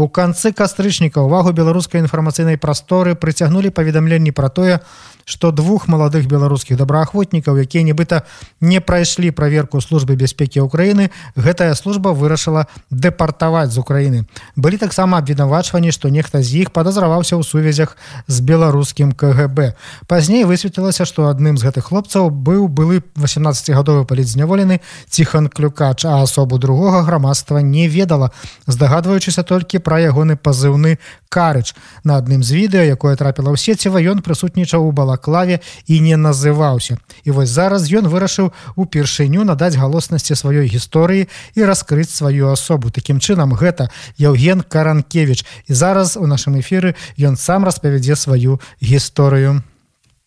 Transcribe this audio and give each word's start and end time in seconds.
У 0.00 0.08
канцы 0.08 0.48
кастрычніка 0.56 1.20
ўвагу 1.20 1.52
беларускай 1.52 2.00
інфармацыйнай 2.00 2.56
прасторы 2.56 3.12
прыцягнулі 3.12 3.68
паведамленні 3.68 4.32
пра 4.32 4.48
тое, 4.48 4.80
што 5.28 5.52
двух 5.52 5.86
маладых 5.88 6.26
беларускіх 6.26 6.74
добраахвотнікаў 6.80 7.60
якія 7.62 7.84
нібыта 7.86 8.24
не 8.60 8.80
прайшлі 8.80 9.30
праверку 9.30 9.80
службы 9.84 10.16
бяспекі 10.16 10.66
ўкраіны 10.66 11.10
гэтая 11.36 11.74
служба 11.78 12.10
вырашыла 12.10 12.66
дэпартаваць 12.90 13.70
з 13.70 13.78
Украіны. 13.78 14.26
Былі 14.56 14.80
таксама 14.80 15.20
абвінавачванні 15.22 15.92
што 15.92 16.08
нехта 16.08 16.42
з 16.42 16.64
іх 16.64 16.72
падазраваўся 16.74 17.36
ў 17.38 17.46
сувязях 17.46 17.94
з 18.26 18.40
беларускім 18.40 19.12
КГБ 19.12 19.76
пазней 20.10 20.42
высветлілася 20.48 21.06
што 21.06 21.30
адным 21.30 21.60
з 21.60 21.68
гэтых 21.68 21.92
хлопцаў 21.92 22.30
быў 22.30 22.66
былы 22.66 23.04
18гадовы 23.14 24.08
палізняволены 24.10 24.80
ціхан 25.06 25.46
клюкач 25.46 26.08
а 26.08 26.22
асобу 26.24 26.58
другога 26.58 27.06
грамадства 27.06 27.62
не 27.62 27.86
ведала 27.86 28.32
здагадваючыся 28.66 29.46
толькі 29.46 29.78
пра 29.78 29.89
ягоны 29.98 30.36
пазыўны 30.36 30.98
карыч. 31.28 31.74
На 32.04 32.20
адным 32.20 32.44
з 32.44 32.54
відэа 32.54 32.86
якое 32.94 33.16
трапіла 33.16 33.50
ў 33.50 33.58
сеціва 33.58 33.98
ён 33.98 34.22
прысутнічаў 34.22 34.86
у 34.86 34.92
балак 34.92 35.26
клаве 35.26 35.58
і 35.90 35.98
не 36.04 36.14
называўся. 36.14 37.02
І 37.24 37.34
вось 37.34 37.50
зараз 37.50 37.90
ён 37.90 38.06
вырашыў 38.06 38.52
упершыню 38.76 39.42
надаць 39.42 39.74
галоснасці 39.74 40.38
сваёй 40.38 40.70
гісторыі 40.70 41.26
і 41.56 41.60
раскрыць 41.64 42.14
сваю 42.14 42.52
асобу. 42.54 42.90
Такім 42.94 43.18
чынам 43.18 43.56
гэта 43.56 43.90
Яўген 44.20 44.62
каранкевич 44.62 45.46
і 45.66 45.72
зараз 45.74 46.16
у 46.20 46.26
нашым 46.30 46.60
эфіры 46.60 46.94
ён 47.18 47.40
сам 47.40 47.64
распавядзе 47.64 48.14
сваю 48.14 48.60
гісторыю. 48.78 49.62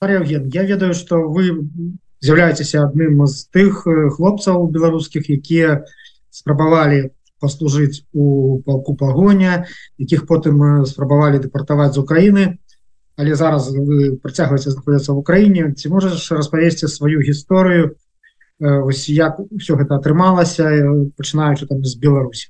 Евген, 0.04 0.50
я 0.52 0.64
ведаю 0.64 0.94
что 0.94 1.30
вы 1.30 1.70
з'яўляецеся 2.24 2.88
адным 2.88 3.28
з 3.28 3.48
тых 3.52 3.84
хлопцаў 4.16 4.68
беларускіх 4.72 5.30
якія 5.30 5.84
спрабавалі 6.32 7.12
паслужыць 7.44 8.08
у 8.16 8.60
палку 8.66 8.96
пагоня 8.96 9.68
якіх 10.00 10.24
потым 10.32 10.88
спрабавалі 10.88 11.44
дэпартаваць 11.44 11.94
з 11.94 12.02
Украіны 12.04 12.44
але 13.20 13.36
зараз 13.36 13.70
вы 13.76 14.16
працягваеце 14.24 14.72
знаходзіцца 14.72 15.12
в 15.14 15.22
Украіне 15.22 15.70
ці 15.76 15.92
можаш 15.94 16.32
распавесці 16.32 16.88
сваю 16.88 17.20
гісторыю 17.20 17.94
ось 18.64 19.06
як 19.12 19.44
все 19.60 19.76
гэта 19.76 20.00
атрымалася 20.00 20.72
пачынаючы 21.20 21.68
там 21.68 21.84
з 21.84 22.00
Беларусі 22.00 22.50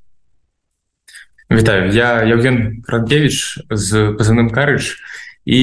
Вітаю. 1.52 1.92
Я 1.92 2.24
Евген 2.24 2.84
Франкевич 2.88 3.60
з 3.70 4.16
пазаным 4.18 4.50
карыч 4.50 4.98
і 5.46 5.62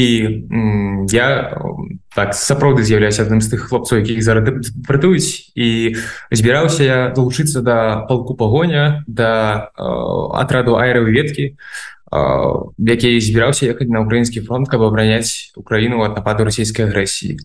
я 1.10 1.56
так 2.14 2.34
сапраўды 2.34 2.84
з'яўляюсь 2.84 3.20
адным 3.20 3.40
з 3.40 3.48
тых 3.48 3.72
хлопцаў 3.72 4.04
якіх 4.04 4.20
зараз 4.20 4.68
працуюць 4.84 5.52
і 5.56 5.96
збіраўся 6.30 6.84
я 6.84 6.98
далучыцца 7.16 7.64
да 7.64 8.04
палку 8.04 8.36
пагоня 8.36 9.04
да 9.06 9.72
э, 9.72 9.84
атраду 10.36 10.76
аэравы 10.76 11.16
веткі 11.16 11.56
які 12.10 13.20
збіраўся 13.20 13.70
ехаць 13.70 13.88
на 13.88 14.02
украінскі 14.02 14.42
фронт 14.42 14.68
каб 14.68 14.82
абараняць 14.82 15.54
украіну 15.56 16.02
ад 16.02 16.18
нападу 16.18 16.44
расійскай 16.44 16.90
агрэсіі 16.90 17.38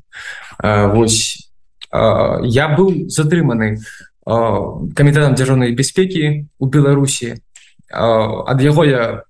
восьось 0.91 1.45
я 1.93 2.65
быў 2.73 3.05
затрыманы 3.07 3.77
камітэтам 4.25 5.37
дзяржаўнай 5.37 5.71
бяспекі 5.77 6.49
у 6.57 6.65
беларусі 6.65 7.37
ад 7.93 8.57
яго 8.59 8.83
я 8.83 9.23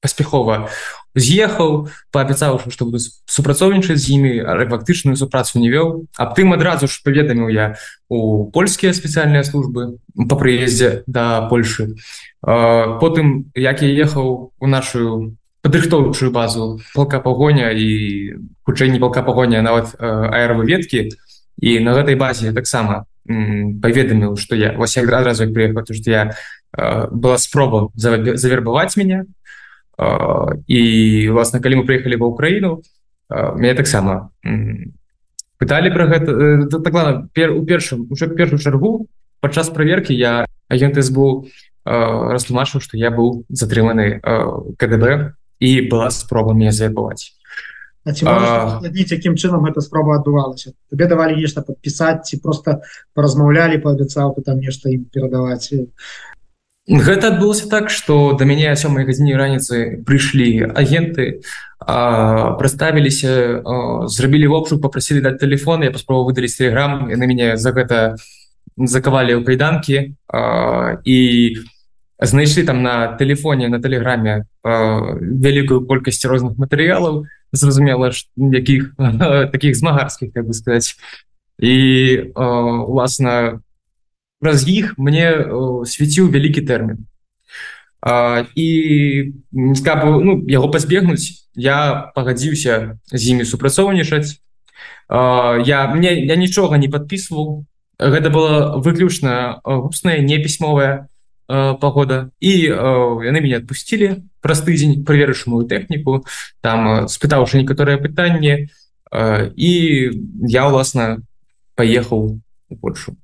паспяхова 0.00 0.72
з'ехаў 1.14 1.88
паабяцаўшы 2.12 2.70
што 2.72 2.88
буду 2.88 2.98
супрацоўнічаць 3.26 4.00
з 4.00 4.06
імі 4.16 4.32
фактычную 4.70 5.16
супрацу 5.16 5.60
не 5.60 5.68
вёў. 5.68 6.08
Аб 6.16 6.34
тым 6.34 6.52
адразу 6.52 6.86
ж 6.88 7.00
паведаміў 7.04 7.48
я 7.52 7.76
у 8.08 8.48
польскія 8.50 8.92
спецыяльныя 8.92 9.44
службы 9.44 9.98
по 10.16 10.34
прыездзе 10.36 11.04
да 11.06 11.48
Польшы. 11.48 11.96
Потым 12.42 13.52
як 13.54 13.82
я 13.82 13.90
ехаў 13.92 14.52
у 14.58 14.66
нашу 14.66 15.36
падрыхтоўчую 15.62 16.32
базу 16.32 16.80
полка 16.94 17.20
пагоня 17.20 17.70
і 17.70 18.34
хутчэй 18.66 18.90
не 18.90 18.98
полка 18.98 19.22
пагоня 19.22 19.62
нават 19.62 19.94
аэравы 20.00 20.66
веткі 20.66 21.14
і 21.62 21.78
на 21.78 21.94
гэтай 21.94 22.18
базе 22.18 22.50
таксама 22.52 23.06
паведаміў 23.26 24.34
што 24.36 24.58
я 24.58 24.74
вось 24.74 24.98
адразу 24.98 25.46
прыехаў 25.46 25.86
што 25.86 26.10
я 26.10 26.22
была 26.74 27.38
спроба 27.38 27.88
завербаваць 27.94 28.96
мяне 28.98 29.30
і 29.98 30.82
власна 31.30 31.60
калі 31.60 31.82
мы 31.82 31.84
прыехалі 31.88 32.16
ва 32.16 32.32
ўкраіну 32.32 32.80
мяне 33.30 33.74
таксама 33.74 34.30
пыталі 35.60 35.88
пра 35.94 36.04
гэта. 36.10 36.30
Так 36.82 36.94
пер 37.32 37.52
у 37.54 37.62
першым 37.64 38.06
уже 38.10 38.28
першую 38.28 38.58
чаргу 38.58 39.06
падчас 39.40 39.70
праверкі 39.70 40.14
я 40.14 40.46
агент 40.68 40.96
СБУ 40.96 41.46
растлумачыў 41.84 42.80
што 42.80 42.96
я 42.96 43.10
быў 43.10 43.44
затрыманы 43.50 44.22
КДБ 44.78 45.34
і 45.60 45.70
была 45.90 46.10
спроба 46.10 46.54
мне 46.54 46.72
заябаваць 46.72 47.36
якім 49.14 49.36
чынам 49.38 49.62
гэта 49.62 49.80
спроба 49.80 50.18
адбывалася? 50.18 50.74
Тебе 50.90 51.06
давалі 51.06 51.38
нешта 51.38 51.62
падпісаць 51.62 52.26
ці 52.26 52.42
просто 52.42 52.82
паразмаўлялі 53.14 53.78
паабяцаў 53.78 54.34
там 54.42 54.58
нешта 54.58 54.90
ім 54.90 55.06
перадаваць 55.06 55.70
Гэта 56.90 57.30
адбылося 57.30 57.68
так 57.70 57.90
што 57.94 58.34
да 58.34 58.42
мяне 58.42 58.74
сёмай 58.74 59.06
гадзіне 59.06 59.38
раніцы 59.38 60.02
прыйшлі 60.02 60.74
агенты 60.74 61.38
праставіліся 61.78 63.62
зрабілі 64.10 64.50
вопшу 64.50 64.82
попросілі 64.82 65.22
даць 65.22 65.38
телефон 65.38 65.86
я 65.86 65.94
паспробу 65.94 66.26
выдаліць 66.26 66.58
телеграм 66.58 67.06
яны 67.06 67.30
мяне 67.30 67.54
за 67.54 67.70
гэта 67.70 68.18
закавалі 68.74 69.38
ў 69.38 69.46
кайданкі 69.46 70.18
і 71.06 71.18
знайшлі 72.18 72.66
там 72.66 72.82
на 72.82 73.14
телефоне 73.14 73.70
на 73.70 73.78
тэлеграме 73.78 74.50
вялікую 74.66 75.86
колькасць 75.86 76.26
розных 76.26 76.58
матэрыялаў 76.58 77.30
зразумела 77.54 78.10
якіх 78.34 78.98
таких 79.54 79.78
змагарскіх 79.78 80.34
как 80.34 80.50
бы 80.50 80.54
сказать 80.54 80.98
і 81.62 82.34
уласна 82.34 83.62
праз 84.42 84.66
іх 84.66 84.98
мне 84.98 85.30
свяціў 85.86 86.28
вялікі 86.34 86.66
тэрмін. 86.66 87.06
І 88.58 88.68
каб 89.86 90.02
ну, 90.26 90.42
яго 90.50 90.66
пазбегнуць 90.74 91.46
я 91.54 92.10
пагадзіўся 92.18 92.98
з 93.06 93.22
імі 93.30 93.46
супрацоўнічаць. 93.46 94.42
Я 95.06 95.86
мне 95.94 96.10
я 96.26 96.34
нічога 96.34 96.82
не 96.82 96.90
подписываў 96.90 97.62
гэта 98.02 98.34
было 98.34 98.82
выключна 98.82 99.62
вусная 99.62 100.18
не 100.18 100.42
пісьмовая 100.42 101.06
погода 101.46 102.34
і 102.42 102.52
яны 103.22 103.38
мяне 103.38 103.62
адпусцілі 103.62 104.26
праз 104.42 104.66
тыдзень 104.66 105.06
праверыш 105.06 105.46
мою 105.46 105.70
тэхніку 105.70 106.26
там 106.58 107.06
спытаўшы 107.06 107.62
некаторыя 107.62 108.02
пытанні. 108.02 108.66
І 109.54 109.72
я 110.50 110.62
ўласна 110.66 111.22
паехаў 111.78 112.42
у 112.42 112.74
Польшу 112.82 113.21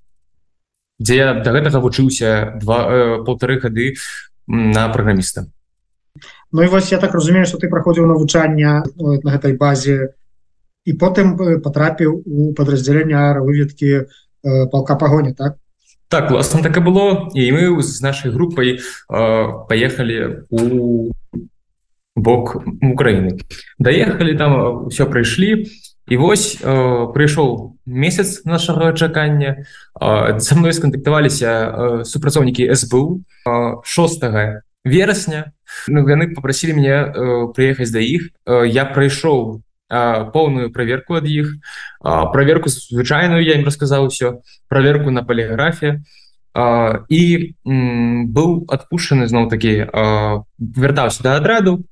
дзе 0.99 1.17
я 1.17 1.35
до 1.35 1.51
гэтага 1.55 1.81
вучыўся 1.81 2.59
два 2.59 2.79
э, 2.91 3.25
полторы 3.25 3.59
гады 3.63 3.95
на 4.47 4.89
праграміста. 4.89 5.47
Ну 6.53 6.63
і 6.63 6.67
вось 6.67 6.93
я 6.93 6.99
так 6.99 7.15
разумею 7.15 7.47
что 7.47 7.59
ты 7.59 7.69
праходзіў 7.69 8.07
навучання 8.07 8.83
на 8.99 9.31
гэтай 9.31 9.57
базе 9.57 10.15
і 10.85 10.93
потым 10.93 11.37
потрапіў 11.63 12.23
у 12.25 12.53
подраздзялення 12.55 13.39
выведкі 13.41 13.91
э, 13.95 14.67
палка 14.73 14.97
пагоня 14.97 15.35
так? 15.35 15.57
Так 16.09 16.31
власна 16.31 16.63
так 16.63 16.77
і 16.77 16.81
было. 16.81 17.29
І 17.35 17.53
мы 17.53 17.83
з 17.83 18.01
нашай 18.03 18.33
групай 18.33 18.81
э, 18.81 18.81
поехали 19.69 20.45
у 20.51 21.13
бок 22.17 22.65
Украіны. 22.83 23.39
Даехалі 23.79 24.35
там 24.35 24.89
все 24.89 25.05
прыйшлі. 25.05 25.63
і 25.63 25.88
І 26.09 26.17
вось 26.17 26.57
э, 26.57 26.65
прыйшоў 27.13 27.77
месяц 27.85 28.45
нашага 28.45 28.93
чакання. 28.93 29.65
Э, 30.01 30.41
са 30.41 30.57
мной 30.57 30.73
скантактаваліся 30.73 31.51
э, 31.53 32.05
супрацоўнікі 32.05 32.65
СБУ 32.75 33.21
э, 33.45 33.77
6 33.85 34.25
верасня. 34.85 35.53
Ну, 35.89 36.09
яны 36.09 36.33
попрасілі 36.33 36.81
мяне 36.81 36.97
э, 36.97 37.53
прыехаць 37.53 37.93
да 37.93 38.01
іх. 38.01 38.33
Э, 38.49 38.65
я 38.65 38.89
прайшоў 38.89 39.61
э, 39.61 40.33
поўную 40.33 40.73
праверку 40.73 41.21
ад 41.21 41.29
іх. 41.29 41.61
Э, 42.01 42.33
праверку 42.33 42.73
звычайную 42.73 43.45
я 43.45 43.61
ім 43.61 43.69
расказаў 43.69 44.09
усё. 44.09 44.41
Праверку 44.69 45.11
на 45.13 45.23
паліграфе. 45.23 46.01
Э, 46.57 47.05
і 47.13 47.53
быў 47.69 48.65
адпушчаны 48.65 49.29
зноў 49.29 49.53
такі 49.53 49.85
э, 49.85 50.41
вяртаўся 50.57 51.23
да 51.23 51.37
адраду. 51.37 51.85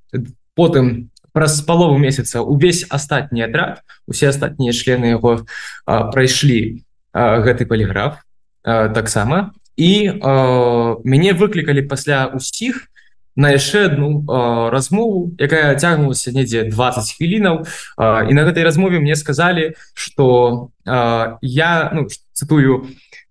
Потым 0.57 1.13
праз 1.37 1.61
палову 1.61 2.01
месяца 2.01 2.41
увесь 2.41 2.89
астатні 2.89 3.45
адрад 3.45 3.85
усе 4.09 4.33
астатнія 4.33 4.73
члены 4.73 5.13
яго 5.21 5.45
прайшлі 5.85 6.81
гэты 7.13 7.69
паліграф 7.69 8.25
таксама. 8.65 9.53
І 9.77 10.17
а, 10.25 10.97
мяне 11.05 11.37
выклікалі 11.37 11.85
пасля 11.85 12.33
усіх 12.33 12.89
на 13.37 13.53
яшчэ 13.53 13.93
одну 13.93 14.25
размову 14.73 15.37
якая 15.37 15.77
цягнулася 15.77 16.33
недзе 16.33 16.65
20 16.73 17.21
хвілінаў. 17.21 17.69
І 18.01 18.33
на 18.33 18.43
гэтай 18.49 18.65
размове 18.65 18.97
мне 18.97 19.13
сказали 19.13 19.77
что 19.93 20.73
я 20.89 21.91
ну, 21.93 22.09
цитую 22.33 22.89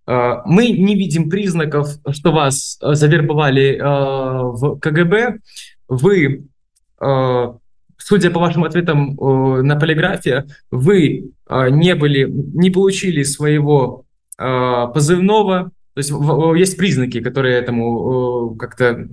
э, 0.08 0.36
мы 0.46 0.70
не 0.70 0.96
видим 0.96 1.30
признаков 1.30 1.90
что 2.12 2.32
вас 2.32 2.78
завербовали 2.82 3.78
э, 3.78 3.82
в 3.82 4.80
КГБ 4.80 5.40
вы 5.88 6.46
э, 7.02 7.54
судя 7.98 8.32
по 8.32 8.40
вашим 8.40 8.64
ответам 8.64 9.18
э, 9.20 9.62
на 9.62 9.76
полиграфе 9.76 10.46
вы 10.72 11.32
э, 11.48 11.70
не 11.70 11.96
были 11.96 12.26
не 12.30 12.70
получили 12.70 13.24
своего 13.24 14.06
э, 14.38 14.88
позывного. 14.94 15.72
То 15.94 16.00
есть 16.00 16.12
есть 16.60 16.78
признаки 16.78 17.22
которые 17.22 17.58
этому 17.58 18.56
э, 18.56 18.58
как-то 18.58 19.08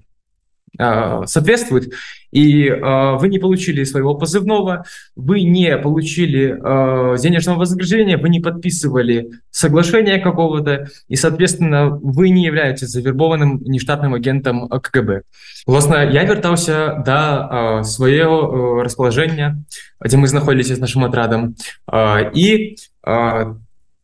соответствует. 0.78 1.92
И 2.30 2.66
э, 2.66 3.16
вы 3.19 3.28
не 3.28 3.38
получили 3.38 3.84
своего 3.84 4.14
позывного 4.14 4.86
вы 5.14 5.42
не 5.42 5.76
получили 5.76 6.56
э, 6.58 7.19
денежного 7.19 7.58
вознаграждения 7.58 8.16
вы 8.16 8.30
не 8.30 8.40
подписывали 8.40 9.30
соглашение 9.50 10.19
какого-то 10.19 10.88
и 11.08 11.16
соответственно 11.16 11.90
вы 11.90 12.30
не 12.30 12.44
являетесь 12.44 12.88
завербованным 12.88 13.60
нештатным 13.64 14.14
агентом 14.14 14.66
КГБ. 14.66 15.22
Власна 15.66 16.08
я 16.10 16.24
вертаўся 16.24 16.94
до 16.98 17.04
да, 17.04 17.82
своего 17.84 18.82
расположения 18.82 19.62
где 20.00 20.16
мы 20.16 20.26
знаходились 20.26 20.74
с 20.74 20.78
нашим 20.78 21.04
отрадом 21.04 21.54
и 22.34 22.76
по 23.02 23.62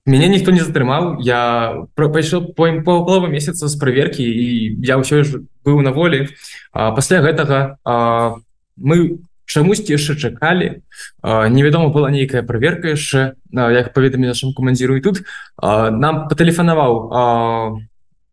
меня 0.08 0.28
никто 0.32 0.50
не 0.50 0.64
затрымаў 0.64 1.20
я 1.20 1.84
пайшоў 1.94 2.56
по 2.56 2.72
полову 2.80 3.28
месяца 3.28 3.68
з 3.68 3.76
праверкі 3.76 4.24
і 4.24 4.80
я 4.80 4.96
ўсё 4.96 5.20
ж 5.22 5.44
быў 5.68 5.84
на 5.84 5.92
волі 5.92 6.32
пасля 6.72 7.20
гэтага 7.20 7.76
а, 7.84 8.40
мы 8.80 9.20
чамусьці 9.44 9.92
яшчэ 9.92 10.16
чакалі 10.16 10.80
невядома 11.24 11.92
была 11.92 12.08
нейкая 12.08 12.40
праверка 12.40 12.96
яшчэ 12.96 13.36
як 13.52 13.92
паведамі 13.92 14.32
нашим 14.32 14.56
камандзіру 14.56 14.96
і 14.96 15.04
тут. 15.04 15.24
А, 15.56 15.90
нам 15.90 16.28
патэлефанаваў 16.28 17.84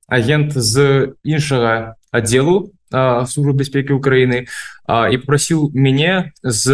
агент 0.07 0.55
з 0.55 1.11
іншага 1.23 1.95
аддзелу 2.11 2.71
службы 3.27 3.59
бяспекі 3.59 3.97
Украіны 3.97 4.47
і 4.87 5.15
прасіў 5.27 5.71
мяне 5.73 6.31
з 6.43 6.71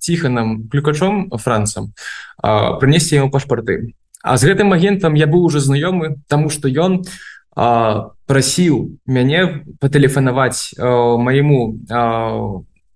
ціханам 0.00 0.66
клюкачом 0.72 1.30
францам 1.38 1.92
прынесці 2.42 3.20
яму 3.20 3.30
пашпарты 3.30 3.94
А 4.24 4.40
з 4.40 4.48
гэтым 4.48 4.72
агентам 4.72 5.12
я 5.20 5.28
быў 5.28 5.44
уже 5.44 5.60
знаёмы 5.60 6.16
тому 6.32 6.48
что 6.48 6.72
ён 6.72 7.04
прасіў 7.54 8.96
мяне 9.04 9.68
патэлефанаваць 9.84 10.74
майму 10.80 11.76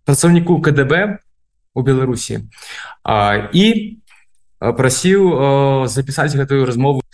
працаўніку 0.09 0.59
КДБ 0.65 1.21
у 1.77 1.83
Беларусі. 1.85 2.49
І 3.53 3.67
прасіў 4.59 5.87
запісаць 5.87 6.33
гэтую 6.33 6.65
размову. 6.65 7.05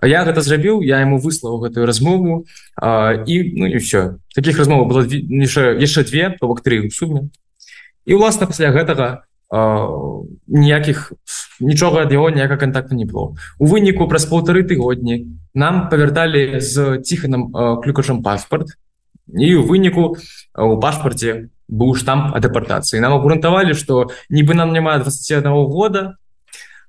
Я 0.00 0.24
гэта 0.24 0.40
зрабіў 0.40 0.80
я 0.80 1.04
ему 1.04 1.20
выслаў 1.20 1.60
гэтую 1.60 1.84
размову 1.84 2.48
і 2.80 3.34
ну 3.52 3.68
і 3.68 3.78
все 3.84 4.16
таких 4.32 4.56
размоваў 4.56 4.88
было 4.88 5.04
яшчэ 5.04 6.08
две 6.08 6.32
то 6.40 6.48
бок 6.48 6.64
три 6.64 6.80
у 6.80 6.90
суме. 6.90 7.28
І 8.08 8.16
уласна 8.16 8.48
пасля 8.48 8.72
гэтага 8.72 9.27
ніякіх 9.50 11.12
нічога 11.60 12.02
ад 12.04 12.12
яго 12.12 12.28
ніяка 12.30 12.56
контакту 12.60 12.94
не 12.94 13.08
было 13.08 13.32
у 13.58 13.64
выніку 13.64 14.08
праз 14.08 14.28
полторы 14.28 14.60
тыгодні 14.62 15.24
нам 15.54 15.88
павярталі 15.88 16.60
з 16.60 17.00
ціханым 17.00 17.48
клюкачам 17.80 18.22
паспорт. 18.22 18.76
І 19.28 19.54
у 19.56 19.64
выніку 19.64 20.16
у 20.56 20.76
пашпарце 20.80 21.48
быў 21.68 21.92
штамп 21.96 22.32
о 22.36 22.40
дэпартацыі 22.40 23.00
нам 23.00 23.12
абгрунтавалі 23.16 23.76
что 23.76 24.08
нібы 24.28 24.54
нам 24.54 24.72
няма 24.72 24.98
21 24.98 25.52
года 25.68 26.16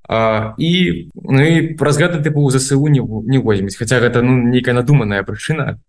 а, 0.08 0.56
і 0.58 1.12
ну 1.16 1.42
і 1.44 1.76
праз 1.76 2.00
гэта 2.00 2.24
тыпу 2.24 2.50
засу 2.50 2.80
не 2.88 3.04
не 3.04 3.40
возьмець 3.40 3.76
хотя 3.76 4.00
гэта 4.00 4.22
ну 4.22 4.36
нейкая 4.52 4.74
надуманая 4.74 5.24
прычына. 5.24 5.80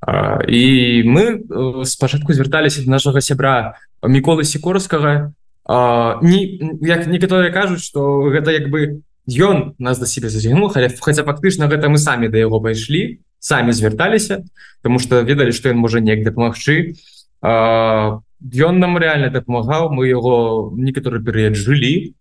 А, 0.00 0.44
і 0.44 1.02
мы 1.08 1.40
спачатку 1.84 2.32
звярталіся 2.32 2.84
нашага 2.84 3.20
сябра 3.20 3.80
міколы 4.04 4.44
сікорскага 4.44 5.32
не 5.68 6.38
як 6.82 7.06
некаторыя 7.06 7.52
кажуць 7.52 7.82
что 7.82 8.22
гэта 8.30 8.50
як 8.50 8.70
бы 8.70 9.02
ён 9.26 9.74
нас 9.78 9.98
да 9.98 10.06
себе 10.06 10.28
зацягнул 10.28 10.70
хотя 10.70 10.88
фактычна 10.88 11.66
гэта 11.66 11.88
мы 11.88 11.98
самі 11.98 12.28
да 12.28 12.38
яго 12.38 12.60
пайшлі 12.60 13.18
самі 13.38 13.72
звярталіся 13.72 14.42
тому 14.82 14.98
что 14.98 15.22
ведалі 15.22 15.50
что 15.50 15.68
ён 15.68 15.82
можа 15.82 16.00
неяк 16.00 16.22
дапамагчы. 16.22 16.94
Ён 17.42 18.78
нам 18.78 18.98
реально 18.98 19.30
дапамагаў 19.30 19.90
мы 19.90 20.06
его 20.06 20.70
некаторы 20.76 21.18
перыяд 21.18 21.58
жылі. 21.58 22.14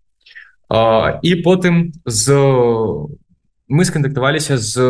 І 1.21 1.31
потым 1.45 1.93
з 2.05 2.33
мы 3.69 3.85
скантактаваліся 3.85 4.57
з 4.57 4.81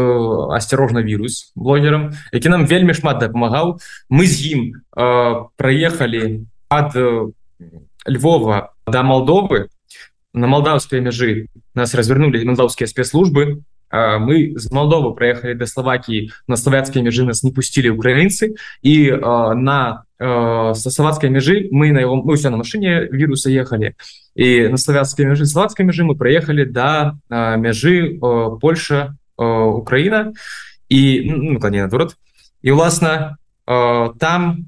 асцярожна 0.56 1.04
вірус 1.04 1.52
блогерам 1.56 2.16
які 2.31 2.50
нам 2.50 2.66
вельмі 2.66 2.96
шмат 2.96 3.19
дапамагаў. 3.19 3.80
Мы 4.07 4.24
з 4.24 4.56
ім 4.56 4.62
праехалі 4.96 6.48
ад 6.72 6.96
Львова 8.06 8.74
до 8.86 9.04
Молдовы. 9.04 9.69
На 10.34 10.48
молдавской 10.48 11.00
мяжы 11.00 11.48
нас 11.74 11.94
развернули 11.94 12.44
молдавские 12.44 12.88
спецслужбы. 12.88 13.62
Мы 13.92 14.54
з 14.57 14.72
Молдовы 14.72 15.13
проехали 15.16 15.54
до 15.54 15.66
Словакии. 15.66 16.31
На 16.48 16.57
славянские 16.57 17.04
мяжы 17.04 17.24
нас 17.24 17.44
не 17.44 17.52
пустили 17.52 17.90
украинцы. 17.90 18.56
И 18.81 19.12
на 19.12 20.04
со 20.18 20.74
словацкой 20.74 21.30
мяжы 21.30 21.68
мы 21.72 21.92
на 21.92 22.00
его 22.00 22.16
мы 22.16 22.38
на 22.38 22.57
машине 22.57 23.06
вируса 23.06 23.50
ехали. 23.50 23.96
И 24.34 24.68
на 24.68 24.78
славянской 24.78 25.25
мяжы 25.25 25.46
словацкой 25.46 25.86
мяжы 25.86 26.04
мы 26.04 26.16
проехали 26.16 26.63
до 26.66 27.18
мяжы 27.30 28.19
Польша 28.60 29.18
Украина. 29.38 30.34
И 30.90 31.30
ну, 31.30 31.60
наоборот 31.60 32.16
и 32.62 32.72
власна 32.72 33.38
там 33.66 34.68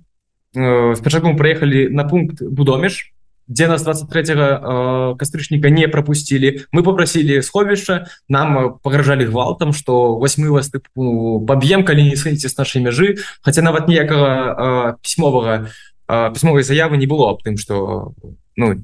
спачатку 0.52 1.30
мы 1.30 1.38
проехали 1.38 1.88
на 1.88 2.04
пункт 2.04 2.42
будомеж 2.42 3.14
где 3.48 3.68
нас 3.68 3.84
23 3.84 4.24
э, 4.28 5.16
кастрычніка 5.18 5.70
не 5.70 5.88
пропустили 5.88 6.66
мы 6.72 6.84
попросили 6.84 7.42
сховішча 7.42 8.08
нам 8.28 8.58
э, 8.58 8.78
погражали 8.82 9.26
гвалтам 9.26 9.74
что 9.74 10.18
восьмы 10.18 10.52
вас 10.52 10.72
тыпу 10.72 11.46
поб'ем 11.46 11.84
калі 11.84 12.04
не 12.04 12.16
сходите 12.16 12.50
с 12.50 12.58
нашей 12.58 12.82
мяжы. 12.82 13.18
Хотя 13.42 13.62
нават 13.62 13.88
ніякага 13.88 14.94
э, 14.94 14.94
пісьмовага 15.02 15.70
э, 16.08 16.34
пісьмовой 16.34 16.64
заявы 16.64 16.98
не 16.98 17.08
было 17.08 17.30
об 17.30 17.44
тым 17.44 17.58
что 17.58 18.14
ну 18.56 18.84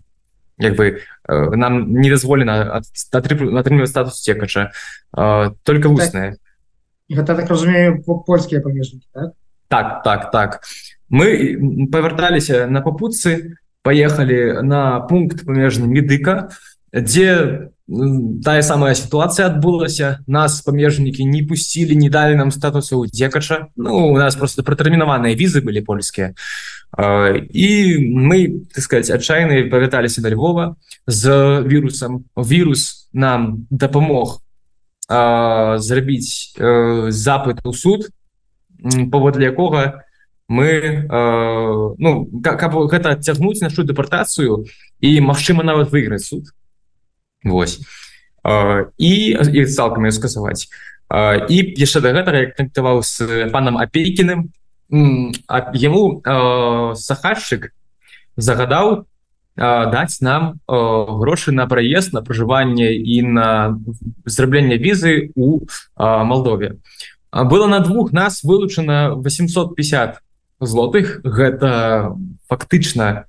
як 0.57 0.75
бы 0.75 0.99
э, 1.27 1.49
нам 1.55 1.93
не 1.93 2.09
дазволена 2.09 2.81
атрымліваць 3.11 3.89
статус 3.89 4.21
цекача. 4.21 4.71
Э, 5.17 5.51
только 5.63 5.89
вусная 5.89 6.37
гэта 7.09 7.35
так 7.35 7.49
разумею 7.49 8.03
польскія 8.03 8.61
памежнікі 8.61 9.07
так? 9.13 9.31
так 9.67 10.03
так 10.03 10.31
так. 10.31 10.61
Мы 11.09 11.89
павярталіся 11.91 12.67
на 12.67 12.81
папутцы 12.81 13.57
поехали 13.83 14.61
на 14.61 14.99
пункт 15.01 15.45
памежны 15.45 15.87
медыка 15.87 16.49
дзе 16.91 17.69
тая 18.43 18.61
самая 18.63 18.95
сітуацыя 18.95 19.51
адбылася 19.51 20.23
нас 20.25 20.61
памежнікі 20.63 21.27
не 21.27 21.43
пусцілі 21.43 21.95
не 21.99 22.09
далі 22.09 22.39
нам 22.39 22.51
статуса 22.51 22.95
у 22.95 23.05
дзекача 23.05 23.67
Ну 23.75 24.13
у 24.13 24.17
нас 24.17 24.35
просто 24.35 24.63
пратэрмінаваныя 24.63 25.35
візы 25.35 25.61
былі 25.61 25.83
польскія 25.83 26.33
і 26.95 27.69
мы 28.07 28.65
так 28.73 28.83
сказать 28.83 29.09
адчайны 29.09 29.69
павяталіся 29.69 30.21
да 30.21 30.29
Львова. 30.29 30.75
З 31.07 31.61
вірусам 31.65 32.25
вірус 32.37 33.09
нам 33.13 33.67
дапамог 33.69 34.41
зрабіць 35.09 36.55
запыт 37.09 37.65
у 37.65 37.73
суд 37.73 38.09
паводле 39.11 39.45
якога 39.45 40.02
мы 40.47 40.67
э, 40.67 41.95
ну 41.97 42.29
каб 42.43 42.75
гэта 42.91 43.15
цягнуць 43.15 43.61
нашу 43.61 43.83
дэпартацыю 43.83 44.65
і 44.99 45.09
магчыма 45.21 45.63
нават 45.63 45.91
выйграць 45.91 46.25
суд. 46.25 46.51
Вось 47.43 47.79
э, 48.43 48.85
і 48.97 49.65
цалкам 49.65 50.11
скасаваць 50.11 50.67
э, 51.09 51.47
і 51.47 51.57
яшчэ 51.79 52.01
да 52.01 52.11
гэтага 52.11 52.49
як 52.49 52.55
кантаваў 52.55 53.03
з 53.03 53.49
панам 53.51 53.77
апейкіным. 53.77 54.51
Яму 54.91 56.21
э, 56.21 56.95
сахарчык 56.95 57.71
загадаў 58.35 58.91
э, 58.99 59.03
даць 59.55 60.19
нам 60.21 60.59
э, 60.67 60.75
грошы 61.23 61.51
на 61.51 61.67
праезд 61.67 62.13
на 62.13 62.21
пражыванне 62.21 62.93
і 62.93 63.21
на 63.23 63.79
зрабленне 64.25 64.77
візы 64.77 65.31
у 65.35 65.63
э, 65.63 65.63
Малдове. 65.97 66.77
Было 67.31 67.65
на 67.65 67.79
двух 67.79 68.11
нас 68.11 68.43
вылучана 68.43 69.15
850 69.15 70.19
злотых 70.59 71.21
гэта 71.23 72.15
фактычна 72.47 73.25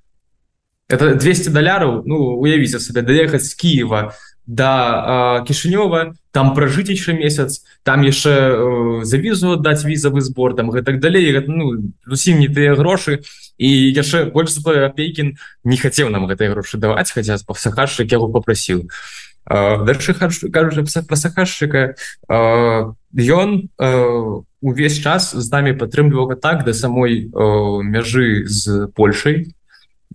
это 0.89 1.15
200 1.15 1.51
даляраў 1.51 2.03
Ну 2.05 2.39
уявіце 2.41 2.79
сабе 2.79 3.03
даехаць 3.03 3.45
з 3.49 3.55
Киева 3.55 4.13
да 4.47 5.41
кішынёва 5.49 6.13
там 6.31 6.53
пражыць 6.53 6.93
яшчэ 6.93 7.17
месяц 7.17 7.65
там 7.83 8.05
яшчэ 8.05 9.01
за 9.03 9.17
візу 9.17 9.57
даць 9.57 9.85
візавы 9.85 10.21
збор 10.21 10.55
там 10.55 10.69
гэтак 10.71 11.01
далей 11.01 11.33
ну, 11.49 11.93
зусім 12.05 12.41
не 12.41 12.49
тыя 12.49 12.75
грошы. 12.77 13.25
І 13.57 13.69
яшчэ 13.95 14.35
больш 14.35 14.59
апейкін 14.61 15.39
не 15.65 15.77
хацеў 15.77 16.11
нам 16.11 16.27
гэтай 16.27 16.51
грошы 16.51 16.77
даваць 16.77 17.11
хаця 17.11 17.39
пасахашчык 17.47 18.11
яго 18.13 18.29
попрасіў 18.29 18.91
кажучы 19.49 20.85
пасахашчыка 21.09 21.95
ён 22.29 23.49
увесь 24.65 24.97
час 24.97 25.37
з 25.37 25.45
намі 25.53 25.77
падтрымліваў 25.77 26.41
так 26.41 26.65
да 26.65 26.73
самой 26.73 27.29
мяжы 27.85 28.49
з 28.49 28.89
Польшай. 28.97 29.53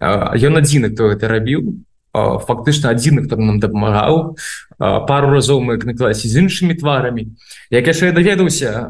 Ён 0.02 0.58
адзіны 0.58 0.90
хто 0.90 1.14
это 1.14 1.30
рабіў. 1.30 1.86
Фактычна 2.18 2.90
адзіны 2.90 3.30
хто 3.30 3.38
нам 3.38 3.62
дапамагаў. 3.62 4.34
Пару 4.82 5.30
разоў 5.30 5.62
мы 5.62 5.78
накласе 5.78 6.26
з 6.26 6.42
іншымі 6.42 6.74
тварамі. 6.74 7.38
Як 7.70 7.86
яшчэ 7.86 8.10
я 8.10 8.16
даведаўся 8.18 8.90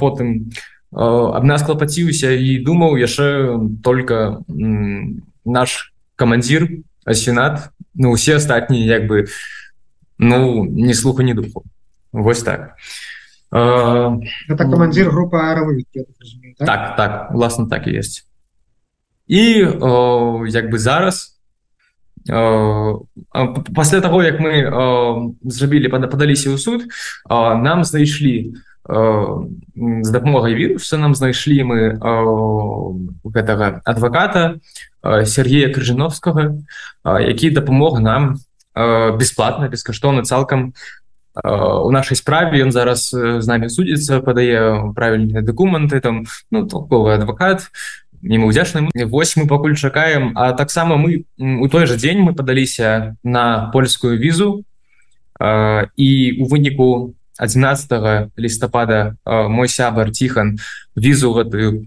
потым 0.00 0.48
аб 0.96 1.44
нас 1.44 1.60
клапаціўся 1.68 2.32
і 2.32 2.64
думаў 2.64 2.96
яшчэ 2.96 3.60
только 3.84 4.40
наш 5.44 5.92
камандзір 6.16 6.80
асенат 7.04 7.76
ну 7.92 8.16
усе 8.16 8.40
астатнія 8.40 8.96
як 8.96 9.04
бы 9.04 9.28
ну 10.16 10.64
не 10.64 10.94
слуху 10.94 11.20
не 11.20 11.34
духу. 11.34 11.68
Вось 12.12 12.40
так 12.40 12.80
это 13.50 14.64
командир 14.70 15.10
группы 15.10 15.36
аэровы 15.36 15.84
так? 16.58 16.66
так 16.66 16.96
так 16.96 17.30
власна 17.32 17.66
так 17.66 17.86
і 17.86 17.96
есть 17.98 18.26
і 19.26 19.40
як 20.48 20.70
бы 20.70 20.78
зараз 20.78 21.38
пасля 23.74 24.00
того 24.00 24.22
як 24.22 24.40
мы 24.40 25.32
зрабілі 25.44 25.88
падаліся 25.88 26.50
ў 26.52 26.58
суд 26.58 26.84
нам 27.28 27.84
знайшлі 27.84 28.52
з 28.84 30.10
дапамогай 30.10 30.54
віруса 30.54 30.98
нам 30.98 31.14
знайшлі 31.14 31.64
мы 31.64 31.78
гэтага 33.24 33.80
адваката 33.84 34.60
Сергея 35.24 35.72
крыжановскага 35.72 36.60
які 37.04 37.50
дапамог 37.50 38.00
нам 38.00 38.36
бесплатна 39.16 39.68
бескаштоўна 39.68 40.22
цалкам 40.28 40.72
у 41.44 41.90
нашай 41.90 42.16
справе 42.16 42.62
ён 42.62 42.72
зараз 42.72 43.10
з 43.14 43.46
намі 43.46 43.70
судзіцца 43.70 44.20
падае 44.20 44.90
правільныя 44.94 45.42
дакументы 45.42 46.00
там 46.00 46.26
ну 46.50 46.66
толковы 46.66 47.14
адвакат 47.14 47.70
не 48.22 48.38
мы 48.38 48.50
ўдзячны 48.50 48.90
вось 49.06 49.36
мы 49.36 49.46
пакуль 49.46 49.78
чакаем 49.78 50.34
а 50.34 50.52
таксама 50.52 50.98
мы 50.98 51.24
у 51.38 51.68
той 51.68 51.86
жа 51.86 51.94
дзень 51.94 52.26
мы 52.26 52.34
падаліся 52.34 53.16
на 53.22 53.70
польскую 53.72 54.18
візу 54.18 54.64
і 55.38 56.10
у 56.42 56.44
выніку 56.50 57.14
11 57.38 58.34
лістапада 58.36 59.14
мой 59.24 59.68
сябар 59.68 60.10
ціхан 60.10 60.58
візу 60.96 61.32
гэтую 61.38 61.86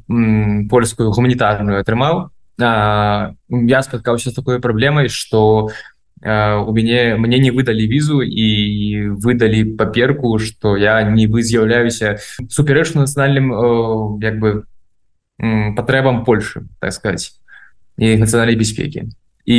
польскую 0.72 1.12
гуманітарную 1.12 1.84
атрымаў 1.84 2.32
я 2.58 3.80
спаткаўся 3.84 4.32
з 4.32 4.34
такой 4.34 4.64
праблемай 4.64 5.10
что 5.10 5.68
у 5.68 6.01
мяне 6.24 7.16
мне 7.18 7.40
не 7.40 7.52
выдалі 7.52 7.88
візу 7.88 8.22
і 8.22 9.10
выдалі 9.18 9.76
паперку 9.76 10.38
что 10.40 10.78
я 10.78 11.02
не 11.04 11.28
вы 11.28 11.42
з'яўляюся 11.42 12.20
суперэч 12.50 12.94
нацыянальным 12.94 14.22
як 14.22 14.40
бы 14.40 14.64
патрэбам 15.76 16.24
Польшы 16.26 16.68
так 16.80 16.94
сказать 16.94 17.34
і 17.98 18.18
нацыянальнай 18.18 18.56
бяспекі 18.56 19.10
і 19.46 19.58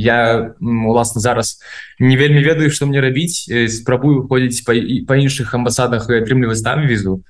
я 0.00 0.54
уласна 0.60 1.20
зараз 1.20 1.60
не 1.98 2.16
вельмі 2.16 2.44
ведаю 2.44 2.70
што 2.70 2.86
мне 2.86 3.00
рабіць. 3.00 3.48
Спрабую 3.72 4.28
ходзіць 4.28 4.64
па, 4.66 4.76
па 5.08 5.16
іншых 5.16 5.54
амбасадах 5.54 6.08
і 6.10 6.20
атрымліваць 6.20 6.62
там 6.62 6.86
візу. 6.86 7.24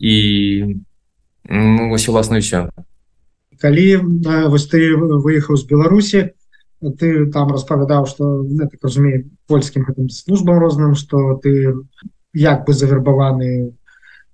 І 0.00 0.16
ну, 1.44 1.88
вось 1.92 2.08
уласна 2.08 2.40
ўсё 2.40 2.72
калі 3.58 3.86
вось 4.48 4.70
ты 4.70 4.94
выехаў 4.94 5.58
з 5.58 5.66
беларусі 5.66 6.18
ты 6.98 7.26
там 7.26 7.50
распавядаў 7.50 8.06
что 8.06 8.46
так 8.58 8.78
разумею 8.82 9.30
польскім 9.46 9.84
гэтым 9.84 10.08
службам 10.08 10.58
розным 10.58 10.94
что 10.94 11.34
ты 11.42 11.74
як 12.32 12.64
бы 12.66 12.72
завербаваны 12.72 13.74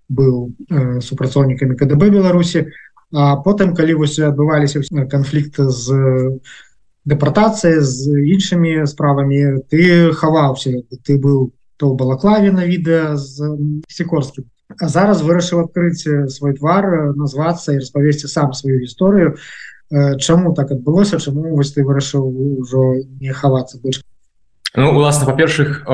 быў 0.09 0.53
э, 0.69 1.01
супрацоўнікамі 1.01 1.77
КДБ 1.77 2.11
беларусі 2.11 2.69
а 3.13 3.37
потым 3.37 3.75
калі 3.75 4.01
вось 4.05 4.19
адбываліся 4.19 4.85
канфлікты 5.09 5.71
з 5.71 6.41
дэпартацыя 7.05 7.81
з 7.81 8.13
іншымі 8.13 8.85
справамі 8.87 9.65
ты 9.73 10.13
хаваўся 10.13 10.85
ты 11.05 11.17
быў 11.17 11.53
то 11.77 11.95
балаклаве 11.95 12.53
на 12.53 12.69
відэа 12.69 13.17
з 13.17 13.57
сікорскім 13.89 14.51
А 14.81 14.89
зараз 14.89 15.21
вырашыў 15.23 15.61
адкрыць 15.65 16.03
свой 16.33 16.55
твар 16.57 17.15
назвацца 17.15 17.75
і 17.75 17.81
распавесці 17.83 18.31
сам 18.33 18.55
сваю 18.57 18.81
гісторыю 18.81 19.37
чаму 19.91 20.55
так 20.55 20.71
адбылося 20.71 21.19
чаму 21.19 21.55
вось 21.57 21.73
ты 21.73 21.85
вырашыў 21.85 22.25
ужо 22.61 23.03
не 23.21 23.33
хавацца 23.33 23.79
больш? 23.81 24.03
Ну, 24.77 24.91
уласна 24.91 25.27
па-першых 25.27 25.85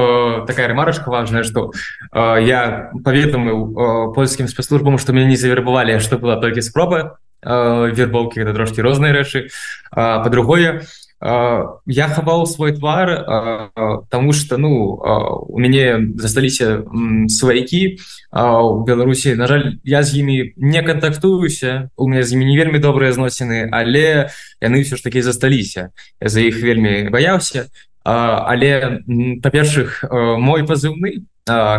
такая 0.47 0.69
ремарочка 0.69 1.11
важная 1.11 1.43
что 1.43 1.73
я 2.15 2.91
паведамыў 3.05 4.13
польскім 4.15 4.49
спецслужбам 4.49 4.97
что 4.99 5.13
мяне 5.13 5.35
не 5.35 5.37
завербавалі 5.37 6.01
что 6.01 6.19
была 6.19 6.41
толькі 6.41 6.63
спроба 6.63 7.19
вербоўкі 7.45 8.41
это 8.41 8.53
трошки 8.53 8.81
розныя 8.81 9.13
рэчы. 9.13 9.49
По-другое 9.91 10.85
я 11.21 12.09
хаваў 12.09 12.47
свой 12.47 12.73
твар 12.73 13.69
тому 14.09 14.33
что 14.33 14.57
ну 14.57 14.97
у 15.49 15.59
мяне 15.61 16.17
засталіся 16.17 16.83
сваякі 17.29 18.01
у 18.33 18.85
беларусі 18.85 19.35
на 19.37 19.47
жаль 19.47 19.77
я 19.85 20.03
з 20.03 20.17
імі 20.17 20.53
не 20.57 20.83
кантактуюся 20.83 21.91
у 21.97 22.09
меня 22.09 22.23
з 22.25 22.33
імі 22.33 22.45
не 22.47 22.57
вельмі 22.57 22.79
добрыя 22.81 23.13
зносіны 23.13 23.69
але 23.69 24.33
яны 24.65 24.81
ўсё 24.81 24.97
ж 24.97 25.05
таки 25.05 25.21
засталіся 25.21 25.93
за 26.25 26.41
іх 26.41 26.57
вельмі 26.57 27.13
баяўся 27.13 27.69
але 28.05 29.05
па-першых 29.45 30.09
мой 30.41 30.65
пазыўны 30.65 31.29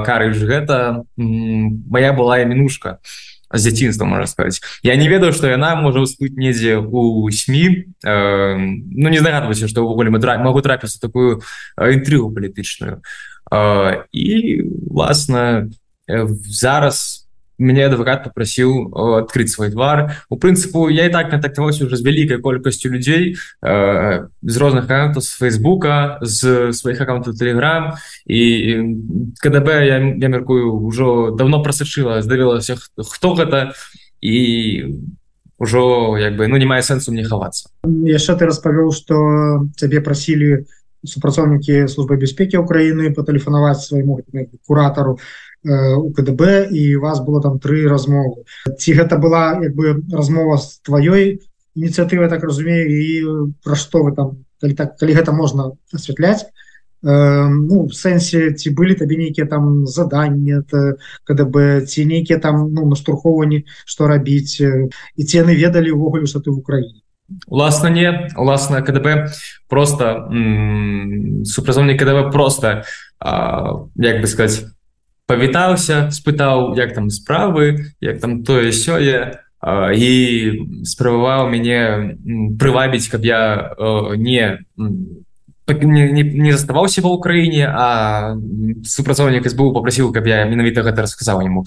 карыж 0.06 0.38
гэта 0.38 1.02
моя 1.18 2.14
была 2.14 2.46
мінушка 2.46 3.02
з 3.54 3.62
дзяцінства 3.62 4.06
можна 4.06 4.28
сказаць 4.28 4.62
я 4.84 4.96
не 4.96 5.08
ведаю 5.10 5.34
што 5.34 5.48
яна 5.48 5.76
можа 5.76 6.04
ўсплыць 6.04 6.36
недзе 6.36 6.78
у 6.80 7.30
сМ 7.32 7.56
э, 8.04 8.56
ну 8.58 9.08
не 9.10 9.20
здагадваюся 9.20 9.68
што 9.68 9.84
ўвогуле 9.84 10.10
мы 10.10 10.20
тра 10.20 10.38
могу 10.40 10.62
трапіцца 10.62 11.00
такую 11.02 11.42
інтрыгу 11.78 12.32
палітычную 12.32 13.02
э, 13.52 14.04
і 14.12 14.64
власна 14.88 15.70
зараз 16.48 17.21
мне 17.62 17.86
адвокат 17.86 18.26
попросіў 18.26 18.90
адкрыць 19.22 19.54
свой 19.54 19.70
твар 19.70 20.18
у 20.34 20.38
прынцыпу 20.42 20.90
я 20.90 21.06
і 21.06 21.14
так 21.14 21.30
контактаваўся 21.30 21.86
уже 21.86 21.96
з 21.96 22.04
вялікай 22.04 22.42
колькасцю 22.42 22.90
людзей 22.90 23.38
э, 23.62 24.28
з 24.42 24.56
розных 24.58 24.90
аккаунтаў 24.90 25.22
з 25.22 25.30
фейсбука 25.38 26.18
з 26.26 26.74
сваіх 26.74 27.02
аккаунтаў 27.06 27.38
телеграм 27.38 27.94
і 28.26 28.42
КДБ 29.38 29.68
я, 29.86 29.98
я 30.02 30.28
мяркую 30.28 30.74
ўжо 30.90 31.32
давно 31.38 31.62
прасачыла 31.62 32.22
здавілася 32.26 32.82
хто 32.82 33.36
гэта 33.38 33.78
і 34.22 34.38
ўжо 35.62 36.18
як 36.18 36.42
бы 36.42 36.50
ну 36.50 36.58
не 36.58 36.66
мае 36.66 36.82
сэнсу 36.82 37.14
мне 37.14 37.24
хавацца 37.30 37.70
яшчэ 37.86 38.42
ты 38.42 38.50
распавёў 38.50 38.90
што 38.90 39.16
цябе 39.78 40.02
прасілі 40.02 40.66
супрацоўнікі 41.06 41.88
службы 41.90 42.18
бяспекі 42.18 42.62
Украіны 42.62 43.14
патэлефанаваць 43.14 43.82
свайму 43.82 44.22
куратару 44.68 45.18
у 45.64 46.12
КДБ 46.14 46.70
і 46.72 46.96
вас 46.98 47.22
было 47.22 47.42
там 47.42 47.60
тры 47.60 47.86
размовы 47.86 48.44
ці 48.78 48.94
гэта 48.98 49.18
была 49.22 49.62
як 49.62 49.76
бы 49.76 50.02
размова 50.10 50.58
з 50.58 50.82
тваёй 50.82 51.40
ініцыятывы 51.78 52.30
так 52.30 52.44
разумею 52.44 52.90
і 52.90 53.12
пра 53.64 53.76
што 53.76 54.02
вы 54.04 54.16
там 54.16 54.42
калі 54.62 54.74
так 54.74 54.98
калі 54.98 55.14
гэта 55.14 55.32
можна 55.32 55.78
асвятляць 55.94 56.50
э, 57.06 57.46
ну 57.46 57.86
в 57.86 57.94
сэнсе 57.94 58.58
ці 58.58 58.74
былі 58.74 58.98
табе 58.98 59.22
нейкія 59.22 59.46
там 59.46 59.86
заданні 59.86 60.66
КДБ 61.30 61.86
ці 61.86 62.06
нейкія 62.06 62.40
там 62.40 62.74
ну 62.74 62.90
наштурхоўванні 62.90 63.66
што 63.86 64.10
рабіць 64.10 64.58
і 64.62 65.22
ці 65.22 65.38
яны 65.46 65.54
ведалі 65.54 65.94
ўвогуле 65.94 66.26
што 66.26 66.42
ты 66.42 66.50
в 66.50 66.58
Украіне 66.58 67.06
уласна 67.48 67.94
не 67.94 68.34
уласна 68.36 68.82
КДБ 68.82 69.30
просто 69.70 70.26
супрацоўнік 71.46 72.02
КДБ 72.02 72.32
просто 72.34 72.84
а, 73.20 73.86
як 73.96 74.22
бы 74.22 74.28
сказать 74.28 74.66
павітаўся 75.32 76.12
спытаў 76.12 76.76
як 76.76 76.92
там 76.92 77.08
справы 77.08 77.96
як 78.04 78.20
там 78.20 78.44
тое 78.44 78.76
сёе 78.76 79.40
і 79.64 80.12
спрабаваў 80.84 81.48
мяне 81.48 82.18
прывабіць 82.60 83.08
каб 83.08 83.24
я 83.24 83.72
не 84.20 84.60
не, 85.72 86.12
не, 86.12 86.24
не 86.24 86.52
заставаўся 86.52 87.00
ва 87.06 87.16
ўкраіне 87.16 87.64
а 87.64 88.36
супрацоўнік 88.84 89.48
СБУ 89.48 89.72
попрасіў 89.72 90.12
каб 90.12 90.28
я 90.28 90.44
менавіта 90.44 90.84
гэта 90.84 91.08
расказаў 91.08 91.40
яму. 91.48 91.64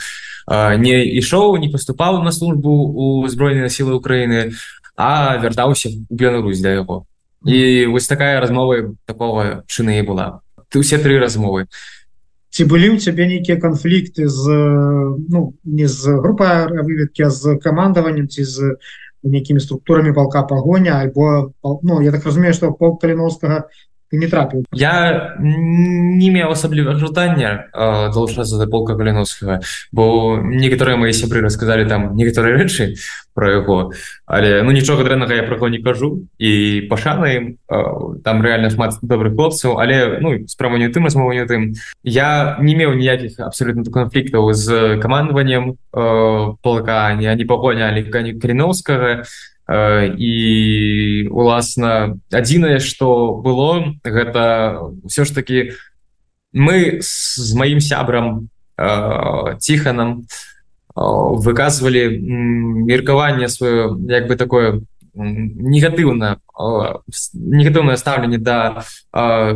Не 0.53 1.01
ішоў 1.25 1.57
не 1.57 1.73
паступаў 1.73 2.21
на 2.21 2.33
службу 2.37 2.69
у 2.69 3.25
збройныя 3.25 3.73
сілы 3.73 3.97
Украіны 3.97 4.53
а 4.97 5.41
вяртаўся 5.41 5.89
Беларусь 6.11 6.61
для 6.61 6.85
яго. 6.85 7.07
І 7.45 7.87
вось 7.87 8.09
такая 8.09 8.41
размова 8.41 8.93
такого 9.07 9.65
чыны 9.69 9.99
і 10.01 10.03
была. 10.05 10.41
Ты 10.69 10.79
усе 10.85 10.99
тры 10.99 11.17
размовы 11.19 11.69
ці 12.55 12.65
былі 12.71 12.95
ў 12.95 13.03
цябе 13.03 13.27
нейкія 13.27 13.59
канфлікты 13.59 14.31
з 14.31 14.59
ну 15.27 15.59
не 15.67 15.91
з 15.91 16.15
група 16.23 16.71
выведкі 16.71 17.27
з 17.27 17.59
камандаваннем 17.59 18.31
ці 18.31 18.47
з 18.47 18.77
нейкімі 19.27 19.59
структурамі 19.65 20.15
палка 20.15 20.47
пагоня 20.47 21.03
альбо 21.03 21.51
ну 21.83 21.99
я 21.99 22.15
так 22.15 22.23
разумею 22.31 22.55
что 22.55 22.71
пол 22.71 22.95
каліновскага 23.03 23.67
не 24.21 24.29
трапіў 24.31 24.65
я 24.73 25.37
не 25.41 26.31
меў 26.31 26.55
асабліва 26.55 26.97
жадання 26.99 27.69
долучацца 28.15 28.59
да 28.59 28.67
полка 28.67 28.97
каліновскага 28.97 29.61
бо 29.93 30.37
некаторыя 30.39 30.97
мои 30.97 31.13
сябры 31.13 31.43
расказалі 31.43 31.89
там 31.89 32.15
некаторыя 32.17 32.59
рэчы 32.59 32.95
про 33.35 33.51
яго 33.51 33.93
але 34.27 34.63
ну 34.63 34.73
нічога 34.73 35.05
дрэннага 35.05 35.35
я 35.35 35.43
праго 35.43 35.69
не 35.69 35.79
кажу. 35.79 36.27
І 36.39 36.87
пашанаем 36.91 37.59
там 37.69 38.43
реально 38.43 38.71
шмат 38.71 38.95
добрых 39.03 39.35
хлопцаў 39.35 39.79
але 39.79 40.19
ну 40.21 40.47
справа 40.49 40.77
не 40.77 40.89
тым 40.89 41.05
размова 41.05 41.33
не 41.33 41.45
тым. 41.47 41.75
Я 42.03 42.57
не 42.61 42.75
меў 42.75 42.95
ніякіх 42.95 43.41
абсолютно 43.41 43.85
канфліктаў 43.85 44.53
з 44.53 44.99
камандаваннем 45.03 45.77
полка 45.93 47.15
не 47.15 47.35
не 47.35 47.45
пагонялі 47.45 48.05
кані 48.09 48.39
каліновскага 48.39 49.25
і 49.69 51.29
уласна 51.33 52.21
адзінае 52.29 52.85
что 52.85 53.41
было 53.41 53.97
гэта 54.05 54.77
ўсё 55.01 55.25
ж 55.25 55.33
таки 55.33 55.73
мы 56.53 57.01
з 57.01 57.49
маім 57.57 57.81
сябрам 57.81 58.53
ціханам 59.59 60.29
выказывалі 60.95 62.21
меркаванне 62.85 63.49
сваё 63.49 63.97
як 64.05 64.29
бы 64.29 64.37
такое 64.37 64.85
негатыўна 65.17 66.45
негатыўнае 67.33 67.97
стаўленне 67.97 68.37
да 68.37 68.85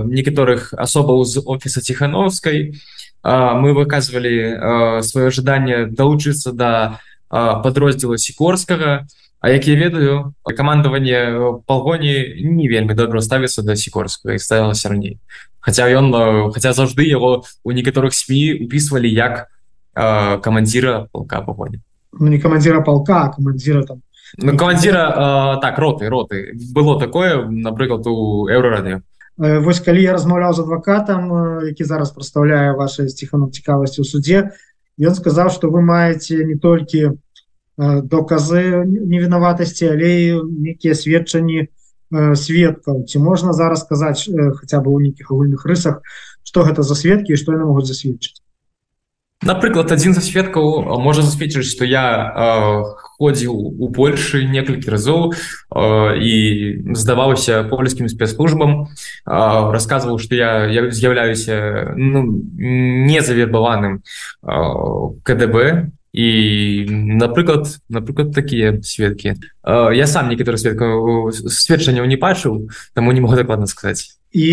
некаторых 0.08 0.72
асобаў 0.72 1.28
з 1.28 1.44
офіса 1.44 1.84
ціхановскай 1.84 2.80
мы 3.20 3.76
выказывалі 3.76 5.04
сваё 5.04 5.28
жаданне 5.28 5.84
далучыцца 5.84 6.56
да 6.56 6.96
падроздзіла 7.28 8.16
сікорскага. 8.16 9.04
і 9.04 9.27
А 9.40 9.50
як 9.50 9.68
я 9.68 9.76
ведаю 9.76 10.34
камандаванне 10.42 11.60
палгоні 11.66 12.42
не 12.42 12.68
вельмі 12.68 12.94
добра 12.94 13.22
ставіцца 13.22 13.62
да 13.62 13.76
сікорскага 13.76 14.34
і 14.34 14.42
ставілася 14.42 14.88
раней. 14.88 15.18
Хаця 15.60 15.86
ён 15.86 16.10
хаця 16.50 16.74
заўжды 16.74 17.06
яго 17.06 17.44
у 17.62 17.70
некаторых 17.70 18.18
сМ 18.18 18.66
упісвалі 18.66 19.06
як 19.06 19.46
э, 19.94 20.40
камандзіра 20.42 21.06
полка 21.12 21.40
пагоні. 21.40 21.78
Ну, 22.18 22.28
не 22.28 22.40
камандзіра 22.40 22.80
полка 22.80 23.30
камандзіра 23.30 23.82
там. 23.86 24.02
Ну, 24.38 24.56
камандзіра 24.56 25.06
э, 25.06 25.60
так 25.60 25.78
роты 25.78 26.08
роты. 26.08 26.58
Было 26.74 26.98
такое 26.98 27.46
напрыклад 27.46 28.06
у 28.06 28.48
еўрарадыё 28.48 29.02
Вось 29.38 29.78
калі 29.78 30.02
я 30.02 30.12
размаўляў 30.18 30.50
з 30.50 30.66
адвакатам 30.66 31.30
які 31.62 31.84
зараз 31.84 32.10
прадстаўляе 32.10 32.74
ваша 32.74 33.06
сціхану 33.06 33.54
цікавасці 33.54 34.02
ў 34.02 34.04
суде 34.04 34.50
ён 34.98 35.14
сказаў 35.14 35.54
што 35.54 35.70
вы 35.70 35.78
маеце 35.78 36.42
не 36.42 36.58
толькі 36.58 37.14
у 37.14 37.18
доказы 37.78 38.84
невінаватасці 38.84 39.94
але 39.94 40.42
некія 40.42 40.98
сведчанні 40.98 41.68
сведкаў 42.10 43.04
ці 43.06 43.18
можна 43.22 43.52
зараз 43.52 43.86
сказаць 43.86 44.26
хаця 44.26 44.82
бы 44.82 44.90
ў 44.90 45.08
нейкіх 45.08 45.30
агульных 45.30 45.62
рысах 45.62 46.02
что 46.42 46.66
гэта 46.66 46.82
за 46.82 46.98
сведкі 46.98 47.38
што 47.38 47.54
яны 47.54 47.70
могуць 47.70 47.86
засведчыць 47.86 48.42
напрыклад 49.46 49.92
адзін 49.94 50.14
за 50.16 50.22
сведкаў 50.24 50.98
можа 50.98 51.22
засведчыць 51.22 51.70
што 51.70 51.86
я 51.86 52.02
э, 52.02 52.82
ходзіў 53.18 53.54
у 53.54 53.86
Польшы 53.94 54.42
некалькі 54.42 54.90
разоў 54.90 55.30
э, 55.30 55.36
і 56.18 56.34
здаваўся 56.98 57.62
польскім 57.70 58.08
спецслужбам 58.08 58.82
э, 58.82 59.36
расказваў 59.70 60.18
што 60.18 60.34
я, 60.34 60.66
я 60.66 60.90
з'яўляюся 60.90 61.94
ну, 61.94 62.24
незавербаваным 62.58 64.02
э, 64.02 64.50
КДБ 65.22 65.92
і 66.18 66.86
напрыклад 66.90 67.78
напрыклад 67.88 68.34
такія 68.34 68.82
сведкі 68.82 69.38
я 69.94 70.06
сам 70.10 70.26
некаторы 70.34 70.58
сведка 70.58 70.90
сведчанняў 71.30 72.10
не 72.10 72.18
бачыў 72.18 72.66
таму 72.98 73.14
не 73.14 73.22
могу 73.22 73.38
дакладна 73.38 73.70
сказаць 73.70 74.18
і 74.34 74.48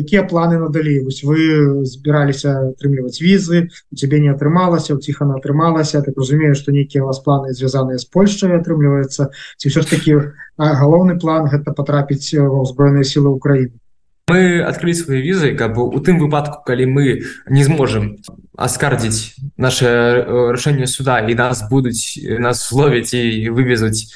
якія 0.00 0.22
планы 0.24 0.56
надалей 0.56 1.04
вось 1.04 1.20
вы 1.20 1.84
збіраліся 1.84 2.72
атрымліваць 2.72 3.20
візы 3.20 3.68
у 3.92 4.00
цябе 4.00 4.24
не 4.24 4.32
атрымалася 4.32 4.96
у 4.96 5.04
ціхана 5.04 5.36
атрымалася 5.36 6.00
так 6.00 6.16
разумею 6.16 6.56
што 6.56 6.72
нейкія 6.72 7.04
вас 7.04 7.20
планы 7.20 7.52
звязаныя 7.52 8.00
з 8.00 8.08
Польшчай 8.08 8.56
атрымліваецца 8.56 9.28
ці 9.60 9.64
ўсё 9.68 9.84
ж 9.84 9.86
такі 9.92 10.16
галоўны 10.56 11.20
план 11.20 11.52
гэта 11.52 11.76
патрапіць 11.76 12.40
ва 12.40 12.64
ўзброеныя 12.64 13.04
сілы 13.04 13.36
Украіны 13.36 13.81
мы 14.32 14.62
открыли 14.62 14.94
свои 14.94 15.20
візы 15.20 15.54
как 15.54 15.76
бы 15.76 15.84
у 15.84 16.00
тым 16.00 16.18
выпадку 16.18 16.64
калі 16.64 16.86
мы 16.88 17.22
не 17.48 17.64
зможем 17.64 18.16
оскардзіць 18.56 19.36
наше 19.56 19.86
э, 19.86 20.50
рашэнне 20.56 20.86
суда 20.86 21.20
і 21.20 21.34
нас 21.34 21.68
будуць 21.68 22.16
нас 22.40 22.64
словяць 22.64 23.12
і 23.12 23.52
вывезуць 23.52 24.08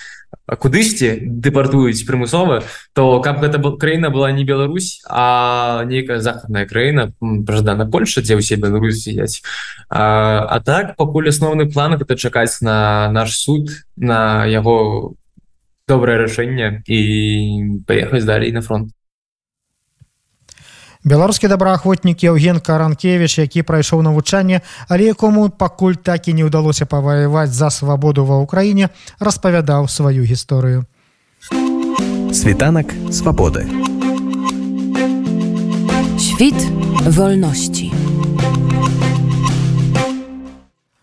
кудысьці 0.46 1.20
дэпартуюць 1.20 2.06
прымусова 2.08 2.62
то 2.94 3.20
каб 3.20 3.44
гэта 3.44 3.58
был 3.58 3.76
краіна 3.76 4.08
была 4.10 4.32
не 4.32 4.44
Беларусь 4.44 5.02
а 5.04 5.84
нейкая 5.84 6.20
захадная 6.20 6.64
краіна 6.66 7.12
праждана 7.20 7.84
Польша 7.84 8.24
дзе 8.24 8.40
ўсе 8.40 8.56
Беларусь 8.56 9.04
сядзяць 9.04 9.44
а, 9.90 10.48
а 10.48 10.60
так 10.64 10.96
пакуль 10.96 11.28
асноўны 11.28 11.68
план 11.68 12.00
гэта 12.00 12.16
чакаць 12.16 12.64
на 12.64 13.12
наш 13.12 13.36
суд 13.36 13.84
на 13.96 14.48
яго 14.48 15.14
добрае 15.84 16.24
рашэнне 16.24 16.82
і 16.88 17.00
паехаць 17.84 18.24
далей 18.24 18.52
на 18.56 18.64
фронт 18.64 18.95
беларускі 21.06 21.48
добраахвотнік 21.48 22.24
Евген 22.24 22.58
каранкевич 22.58 23.38
які 23.38 23.62
прайшоў 23.62 24.02
навучанне 24.02 24.60
але 24.88 25.06
якому 25.06 25.48
пакуль 25.48 25.94
так 25.94 26.28
і 26.28 26.34
не 26.34 26.42
ўдалося 26.42 26.86
паваяваць 26.86 27.54
за 27.54 27.70
свабоду 27.70 28.26
ва 28.26 28.42
ўкраіне 28.42 28.90
распавядаў 29.22 29.86
сваю 29.86 30.26
гісторыю. 30.26 30.84
Світанак 32.34 32.90
свабоды. 33.14 33.70
Світ 36.18 36.58
вольнасці. 37.06 37.92
у 37.94 38.05